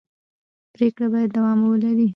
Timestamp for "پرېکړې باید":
0.73-1.29